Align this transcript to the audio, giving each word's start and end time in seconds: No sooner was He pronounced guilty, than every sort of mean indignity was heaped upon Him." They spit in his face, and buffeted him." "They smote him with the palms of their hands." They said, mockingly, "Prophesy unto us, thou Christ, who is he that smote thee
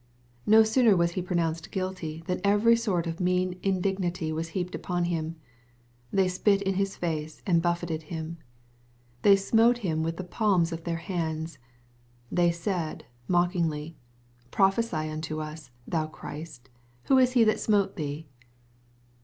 No 0.47 0.63
sooner 0.63 0.97
was 0.97 1.11
He 1.11 1.21
pronounced 1.21 1.69
guilty, 1.69 2.23
than 2.25 2.41
every 2.43 2.75
sort 2.75 3.05
of 3.05 3.19
mean 3.19 3.59
indignity 3.61 4.31
was 4.33 4.49
heaped 4.57 4.73
upon 4.73 5.05
Him." 5.05 5.35
They 6.11 6.27
spit 6.27 6.63
in 6.63 6.73
his 6.73 6.95
face, 6.95 7.43
and 7.45 7.61
buffeted 7.61 8.01
him." 8.09 8.39
"They 9.21 9.35
smote 9.35 9.77
him 9.85 10.01
with 10.01 10.17
the 10.17 10.23
palms 10.23 10.71
of 10.71 10.85
their 10.85 10.97
hands." 10.97 11.59
They 12.31 12.49
said, 12.49 13.05
mockingly, 13.27 13.95
"Prophesy 14.49 15.07
unto 15.07 15.39
us, 15.39 15.69
thou 15.87 16.07
Christ, 16.07 16.71
who 17.03 17.19
is 17.19 17.33
he 17.33 17.43
that 17.43 17.59
smote 17.59 17.95
thee 17.95 18.27